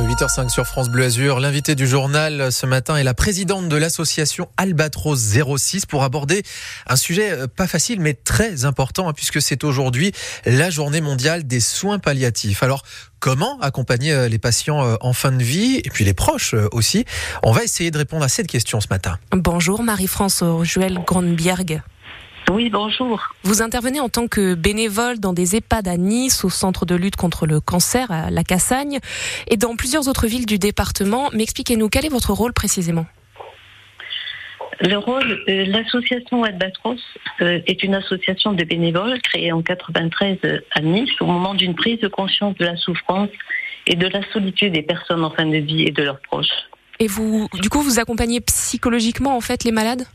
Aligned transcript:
8h05 0.00 0.48
sur 0.48 0.66
France 0.66 0.88
Bleu 0.88 1.04
Azur. 1.04 1.38
L'invité 1.38 1.76
du 1.76 1.86
journal 1.86 2.50
ce 2.50 2.66
matin 2.66 2.96
est 2.96 3.04
la 3.04 3.14
présidente 3.14 3.68
de 3.68 3.76
l'association 3.76 4.48
Albatros 4.56 5.16
06 5.16 5.86
pour 5.86 6.02
aborder 6.02 6.42
un 6.88 6.96
sujet 6.96 7.30
euh, 7.30 7.46
pas 7.46 7.68
facile 7.68 8.00
mais 8.00 8.14
très 8.14 8.64
important 8.64 9.08
hein, 9.08 9.12
puisque 9.12 9.40
c'est 9.40 9.62
aujourd'hui 9.62 10.12
la 10.46 10.68
journée 10.68 11.00
mondiale 11.00 11.46
des 11.46 11.60
soins 11.60 12.00
palliatifs. 12.00 12.64
Alors, 12.64 12.82
comment 13.20 13.60
accompagner 13.60 14.12
euh, 14.12 14.28
les 14.28 14.38
patients 14.38 14.84
euh, 14.84 14.96
en 15.00 15.12
fin 15.12 15.30
de 15.30 15.42
vie 15.42 15.80
et 15.84 15.90
puis 15.90 16.04
les 16.04 16.14
proches 16.14 16.54
aussi? 16.72 17.04
On 17.44 17.52
va 17.52 17.62
essayer 17.62 17.92
de 17.92 17.98
répondre 17.98 18.24
à 18.24 18.28
cette 18.28 18.48
question 18.48 18.80
ce 18.80 18.88
matin. 18.90 19.18
Bonjour 19.30 19.84
Marie-France 19.84 20.42
Joël 20.64 20.98
Grandbierg. 21.06 21.82
Oui, 22.50 22.68
bonjour. 22.68 23.34
Vous 23.42 23.62
intervenez 23.62 24.00
en 24.00 24.08
tant 24.08 24.28
que 24.28 24.54
bénévole 24.54 25.18
dans 25.18 25.32
des 25.32 25.56
EHPAD 25.56 25.88
à 25.88 25.96
Nice, 25.96 26.44
au 26.44 26.50
centre 26.50 26.84
de 26.84 26.94
lutte 26.94 27.16
contre 27.16 27.46
le 27.46 27.58
cancer 27.58 28.10
à 28.10 28.30
La 28.30 28.44
Cassagne, 28.44 28.98
et 29.48 29.56
dans 29.56 29.76
plusieurs 29.76 30.08
autres 30.08 30.26
villes 30.26 30.46
du 30.46 30.58
département. 30.58 31.30
Mais 31.32 31.42
expliquez-nous, 31.42 31.88
quel 31.88 32.04
est 32.04 32.10
votre 32.10 32.32
rôle 32.32 32.52
précisément? 32.52 33.06
Le 34.80 34.96
rôle, 34.96 35.42
euh, 35.48 35.64
l'association 35.66 36.44
Albatros 36.44 37.00
euh, 37.40 37.60
est 37.66 37.82
une 37.82 37.94
association 37.94 38.52
de 38.52 38.64
bénévoles 38.64 39.20
créée 39.22 39.52
en 39.52 39.62
93 39.62 40.38
à 40.72 40.80
Nice 40.80 41.10
au 41.20 41.26
moment 41.26 41.54
d'une 41.54 41.74
prise 41.74 42.00
de 42.00 42.08
conscience 42.08 42.56
de 42.56 42.64
la 42.64 42.76
souffrance 42.76 43.30
et 43.86 43.94
de 43.94 44.06
la 44.06 44.20
solitude 44.32 44.72
des 44.72 44.82
personnes 44.82 45.24
en 45.24 45.30
fin 45.30 45.46
de 45.46 45.58
vie 45.58 45.82
et 45.82 45.92
de 45.92 46.02
leurs 46.02 46.20
proches. 46.20 46.68
Et 47.00 47.06
vous, 47.06 47.48
du 47.60 47.70
coup, 47.70 47.80
vous 47.80 47.98
accompagnez 47.98 48.40
psychologiquement 48.40 49.36
en 49.36 49.40
fait 49.40 49.64
les 49.64 49.72
malades? 49.72 50.06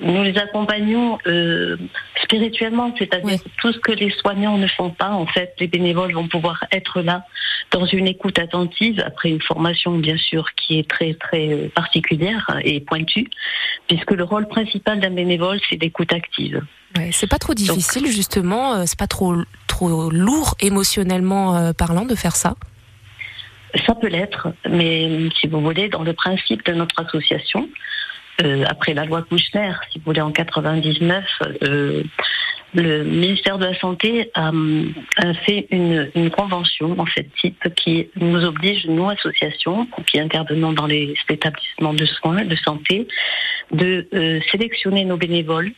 Nous 0.00 0.22
les 0.22 0.36
accompagnons 0.36 1.18
euh, 1.26 1.76
spirituellement, 2.22 2.94
c'est-à-dire 2.98 3.38
tout 3.60 3.72
ce 3.72 3.78
que 3.78 3.92
les 3.92 4.10
soignants 4.10 4.58
ne 4.58 4.66
font 4.66 4.90
pas, 4.90 5.10
en 5.10 5.26
fait, 5.26 5.54
les 5.60 5.68
bénévoles 5.68 6.12
vont 6.12 6.28
pouvoir 6.28 6.64
être 6.72 7.02
là 7.02 7.24
dans 7.70 7.86
une 7.86 8.06
écoute 8.06 8.38
attentive, 8.38 9.02
après 9.04 9.30
une 9.30 9.40
formation 9.40 9.96
bien 9.98 10.16
sûr 10.16 10.46
qui 10.54 10.78
est 10.78 10.88
très 10.88 11.14
très 11.14 11.52
euh, 11.52 11.68
particulière 11.74 12.50
et 12.64 12.80
pointue, 12.80 13.28
puisque 13.88 14.10
le 14.10 14.24
rôle 14.24 14.48
principal 14.48 15.00
d'un 15.00 15.10
bénévole, 15.10 15.60
c'est 15.68 15.80
l'écoute 15.80 16.12
active. 16.12 16.62
Ouais, 16.96 17.10
c'est 17.12 17.28
pas 17.28 17.38
trop 17.38 17.54
difficile 17.54 18.06
justement, 18.06 18.74
euh, 18.74 18.82
c'est 18.86 18.98
pas 18.98 19.06
trop 19.06 19.36
trop 19.66 20.10
lourd 20.10 20.54
émotionnellement 20.60 21.72
parlant 21.72 22.04
de 22.04 22.14
faire 22.14 22.36
ça? 22.36 22.54
Ça 23.86 23.94
peut 23.94 24.08
l'être, 24.08 24.48
mais 24.68 25.30
si 25.40 25.46
vous 25.46 25.60
voulez, 25.60 25.88
dans 25.88 26.02
le 26.02 26.12
principe 26.12 26.64
de 26.66 26.74
notre 26.74 27.00
association, 27.00 27.70
euh, 28.40 28.64
après 28.66 28.94
la 28.94 29.04
loi 29.04 29.22
Kouchner, 29.22 29.72
si 29.90 29.98
vous 29.98 30.04
voulez, 30.06 30.20
en 30.20 30.32
99, 30.32 31.24
euh, 31.62 32.02
le 32.74 33.04
ministère 33.04 33.58
de 33.58 33.66
la 33.66 33.78
Santé 33.78 34.30
a, 34.34 34.50
fait 35.44 35.66
une, 35.70 36.30
convention 36.30 36.98
en 36.98 37.04
fait 37.04 37.28
type 37.40 37.62
qui 37.74 38.08
nous 38.16 38.42
oblige, 38.44 38.86
nous 38.86 39.10
associations, 39.10 39.86
qui 40.06 40.18
intervenons 40.18 40.72
dans 40.72 40.86
les 40.86 41.14
établissements 41.28 41.92
de 41.92 42.06
soins, 42.06 42.44
de 42.44 42.56
santé, 42.56 43.06
de 43.72 44.08
euh, 44.14 44.40
sélectionner 44.50 45.04
nos 45.04 45.18
bénévoles 45.18 45.72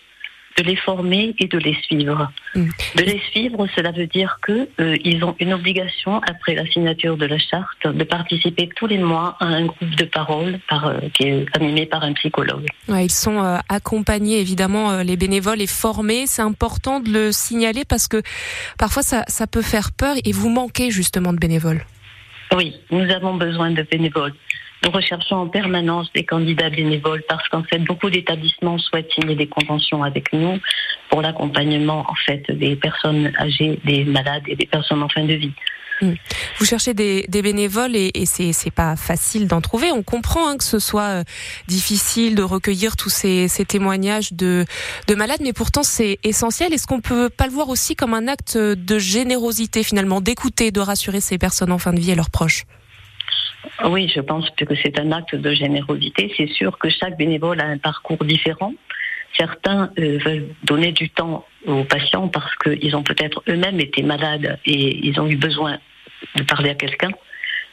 de 0.56 0.62
les 0.62 0.76
former 0.76 1.34
et 1.38 1.46
de 1.46 1.58
les 1.58 1.74
suivre. 1.82 2.30
Mm. 2.54 2.68
De 2.96 3.02
les 3.02 3.20
suivre, 3.30 3.66
cela 3.74 3.90
veut 3.92 4.06
dire 4.06 4.38
que 4.42 4.68
euh, 4.80 4.96
ils 5.04 5.24
ont 5.24 5.34
une 5.40 5.52
obligation 5.52 6.20
après 6.28 6.54
la 6.54 6.66
signature 6.66 7.16
de 7.16 7.26
la 7.26 7.38
charte 7.38 7.86
de 7.86 8.04
participer 8.04 8.68
tous 8.76 8.86
les 8.86 8.98
mois 8.98 9.36
à 9.40 9.46
un 9.46 9.66
groupe 9.66 9.96
de 9.96 10.04
parole 10.04 10.58
par, 10.68 10.86
euh, 10.86 10.98
qui 11.14 11.24
est 11.24 11.46
animé 11.56 11.86
par 11.86 12.02
un 12.04 12.12
psychologue. 12.14 12.66
Ouais, 12.88 13.06
ils 13.06 13.12
sont 13.12 13.42
euh, 13.42 13.58
accompagnés 13.68 14.40
évidemment 14.40 15.02
les 15.02 15.16
bénévoles 15.16 15.60
et 15.60 15.66
formés. 15.66 16.26
C'est 16.26 16.42
important 16.42 17.00
de 17.00 17.10
le 17.10 17.32
signaler 17.32 17.84
parce 17.84 18.08
que 18.08 18.22
parfois 18.78 19.02
ça, 19.02 19.24
ça 19.28 19.46
peut 19.46 19.62
faire 19.62 19.90
peur 19.92 20.16
et 20.24 20.32
vous 20.32 20.48
manquez 20.48 20.90
justement 20.90 21.32
de 21.32 21.38
bénévoles. 21.38 21.84
Oui, 22.54 22.74
nous 22.90 23.10
avons 23.10 23.34
besoin 23.34 23.70
de 23.70 23.82
bénévoles. 23.82 24.34
Nous 24.84 24.90
recherchons 24.90 25.36
en 25.36 25.48
permanence 25.48 26.12
des 26.14 26.24
candidats 26.24 26.68
bénévoles 26.68 27.22
parce 27.26 27.48
qu'en 27.48 27.62
fait, 27.62 27.78
beaucoup 27.78 28.10
d'établissements 28.10 28.78
souhaitent 28.78 29.10
signer 29.12 29.34
des 29.34 29.46
conventions 29.46 30.02
avec 30.02 30.32
nous 30.32 30.58
pour 31.08 31.22
l'accompagnement 31.22 32.04
en 32.06 32.14
fait 32.26 32.50
des 32.50 32.76
personnes 32.76 33.32
âgées, 33.38 33.80
des 33.84 34.04
malades 34.04 34.42
et 34.46 34.56
des 34.56 34.66
personnes 34.66 35.02
en 35.02 35.08
fin 35.08 35.24
de 35.24 35.34
vie. 35.34 35.52
Hmm. 36.02 36.14
Vous 36.58 36.66
cherchez 36.66 36.92
des, 36.92 37.26
bénévoles 37.30 37.96
et, 37.96 38.10
et 38.14 38.26
c'est 38.26 38.70
pas 38.74 38.96
facile 38.96 39.46
d'en 39.46 39.60
trouver. 39.60 39.90
On 39.92 40.02
comprend 40.02 40.48
hein, 40.48 40.56
que 40.58 40.64
ce 40.64 40.78
soit 40.78 41.20
euh, 41.20 41.24
difficile 41.68 42.34
de 42.34 42.42
recueillir 42.42 42.96
tous 42.96 43.10
ces, 43.10 43.48
témoignages 43.66 44.32
de, 44.32 44.66
de 45.06 45.14
malades, 45.14 45.40
mais 45.40 45.52
pourtant 45.52 45.82
c'est 45.82 46.18
essentiel. 46.24 46.74
Est-ce 46.74 46.86
qu'on 46.86 47.00
peut 47.00 47.30
pas 47.30 47.46
le 47.46 47.52
voir 47.52 47.70
aussi 47.70 47.96
comme 47.96 48.12
un 48.12 48.28
acte 48.28 48.58
de 48.58 48.98
générosité 48.98 49.82
finalement, 49.82 50.20
d'écouter, 50.20 50.72
de 50.72 50.80
rassurer 50.80 51.20
ces 51.20 51.38
personnes 51.38 51.72
en 51.72 51.78
fin 51.78 51.92
de 51.92 52.00
vie 52.00 52.10
et 52.10 52.16
leurs 52.16 52.30
proches? 52.30 52.66
Oui, 53.86 54.10
je 54.14 54.20
pense 54.20 54.48
que 54.50 54.74
c'est 54.82 54.98
un 54.98 55.12
acte 55.12 55.34
de 55.34 55.54
générosité. 55.54 56.32
C'est 56.36 56.48
sûr 56.48 56.78
que 56.78 56.88
chaque 56.88 57.16
bénévole 57.16 57.60
a 57.60 57.66
un 57.66 57.78
parcours 57.78 58.24
différent. 58.24 58.72
Certains 59.36 59.90
euh, 59.98 60.18
veulent 60.24 60.48
donner 60.62 60.92
du 60.92 61.10
temps 61.10 61.44
aux 61.66 61.84
patients 61.84 62.28
parce 62.28 62.54
qu'ils 62.56 62.94
ont 62.94 63.02
peut-être 63.02 63.42
eux-mêmes 63.48 63.80
été 63.80 64.02
malades 64.02 64.58
et 64.64 65.06
ils 65.06 65.18
ont 65.20 65.26
eu 65.26 65.36
besoin 65.36 65.78
de 66.36 66.42
parler 66.44 66.70
à 66.70 66.74
quelqu'un. 66.74 67.10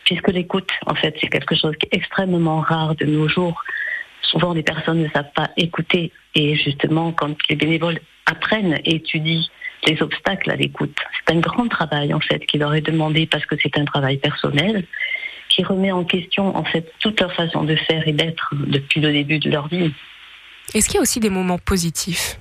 Puisque 0.05 0.29
l'écoute, 0.29 0.69
en 0.87 0.95
fait, 0.95 1.15
c'est 1.21 1.27
quelque 1.27 1.55
chose 1.55 1.75
qui 1.77 1.87
est 1.91 1.95
extrêmement 1.95 2.61
rare 2.61 2.95
de 2.95 3.05
nos 3.05 3.27
jours. 3.27 3.63
Souvent, 4.23 4.53
les 4.53 4.63
personnes 4.63 5.03
ne 5.03 5.09
savent 5.09 5.31
pas 5.35 5.51
écouter. 5.57 6.11
Et 6.33 6.55
justement, 6.55 7.11
quand 7.11 7.35
les 7.49 7.55
bénévoles 7.55 7.99
apprennent 8.25 8.79
et 8.85 8.95
étudient 8.95 9.43
les 9.87 10.01
obstacles 10.01 10.49
à 10.51 10.55
l'écoute, 10.55 10.95
c'est 11.13 11.35
un 11.35 11.39
grand 11.39 11.67
travail, 11.67 12.13
en 12.13 12.19
fait, 12.19 12.39
qui 12.45 12.57
leur 12.57 12.73
est 12.73 12.81
demandé 12.81 13.27
parce 13.27 13.45
que 13.45 13.55
c'est 13.61 13.77
un 13.77 13.85
travail 13.85 14.17
personnel 14.17 14.85
qui 15.53 15.63
remet 15.63 15.91
en 15.91 16.03
question 16.03 16.55
en 16.55 16.63
fait 16.63 16.91
toute 16.99 17.19
leur 17.19 17.33
façon 17.33 17.63
de 17.63 17.75
faire 17.75 18.07
et 18.07 18.13
d'être 18.13 18.53
depuis 18.53 19.01
le 19.01 19.11
début 19.11 19.39
de 19.39 19.49
leur 19.49 19.67
vie. 19.67 19.91
Est-ce 20.73 20.87
qu'il 20.87 20.95
y 20.95 20.99
a 20.99 21.01
aussi 21.01 21.19
des 21.19 21.29
moments 21.29 21.59
positifs 21.59 22.37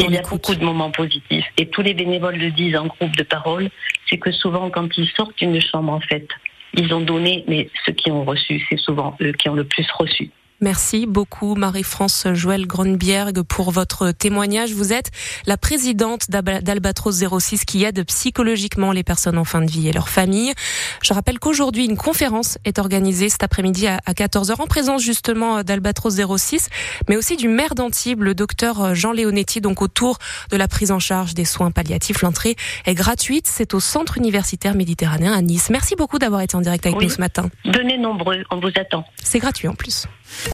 il 0.00 0.12
y 0.12 0.18
a 0.18 0.22
beaucoup 0.22 0.54
de 0.54 0.64
moments 0.64 0.90
positifs. 0.90 1.46
Et 1.56 1.66
tous 1.66 1.82
les 1.82 1.94
bénévoles 1.94 2.36
le 2.36 2.50
disent 2.50 2.76
en 2.76 2.86
groupe 2.86 3.16
de 3.16 3.22
parole, 3.22 3.68
c'est 4.08 4.18
que 4.18 4.30
souvent 4.30 4.70
quand 4.70 4.96
ils 4.96 5.08
sortent 5.16 5.36
d'une 5.38 5.60
chambre, 5.60 5.92
en 5.92 6.00
fait, 6.00 6.28
ils 6.74 6.92
ont 6.94 7.00
donné, 7.00 7.42
mais 7.48 7.68
ceux 7.84 7.92
qui 7.92 8.10
ont 8.10 8.24
reçu, 8.24 8.64
c'est 8.68 8.78
souvent 8.78 9.16
eux 9.20 9.32
qui 9.32 9.48
ont 9.48 9.54
le 9.54 9.64
plus 9.64 9.86
reçu. 9.98 10.30
Merci 10.60 11.06
beaucoup 11.06 11.54
Marie-France 11.54 12.26
Joël 12.32 12.66
Grunbierg 12.66 13.42
pour 13.42 13.70
votre 13.70 14.10
témoignage. 14.10 14.72
Vous 14.72 14.92
êtes 14.92 15.12
la 15.46 15.56
présidente 15.56 16.30
d'Albatros 16.30 17.24
06 17.38 17.64
qui 17.64 17.84
aide 17.84 18.04
psychologiquement 18.04 18.90
les 18.90 19.04
personnes 19.04 19.38
en 19.38 19.44
fin 19.44 19.60
de 19.60 19.70
vie 19.70 19.88
et 19.88 19.92
leurs 19.92 20.08
familles. 20.08 20.52
Je 21.00 21.14
rappelle 21.14 21.38
qu'aujourd'hui 21.38 21.84
une 21.84 21.96
conférence 21.96 22.58
est 22.64 22.80
organisée 22.80 23.28
cet 23.28 23.44
après-midi 23.44 23.86
à 23.86 23.98
14h 24.08 24.60
en 24.60 24.66
présence 24.66 25.00
justement 25.00 25.62
d'Albatros 25.62 26.20
06 26.36 26.70
mais 27.08 27.16
aussi 27.16 27.36
du 27.36 27.46
maire 27.46 27.76
d'Antibes, 27.76 28.22
le 28.24 28.34
docteur 28.34 28.96
Jean 28.96 29.12
Léonetti, 29.12 29.60
donc 29.60 29.80
autour 29.80 30.18
de 30.50 30.56
la 30.56 30.66
prise 30.66 30.90
en 30.90 30.98
charge 30.98 31.34
des 31.34 31.44
soins 31.44 31.70
palliatifs. 31.70 32.22
L'entrée 32.22 32.56
est 32.84 32.94
gratuite. 32.94 33.46
C'est 33.46 33.74
au 33.74 33.80
centre 33.80 34.18
universitaire 34.18 34.74
méditerranéen 34.74 35.32
à 35.32 35.40
Nice. 35.40 35.70
Merci 35.70 35.94
beaucoup 35.94 36.18
d'avoir 36.18 36.40
été 36.40 36.56
en 36.56 36.60
direct 36.62 36.84
avec 36.84 37.00
nous 37.00 37.08
ce 37.08 37.20
matin. 37.20 37.48
Venez 37.64 37.96
nombreux, 37.96 38.42
on 38.50 38.58
vous 38.58 38.72
attend. 38.76 39.04
C'est 39.22 39.38
gratuit 39.38 39.68
en 39.68 39.74
plus. 39.74 40.06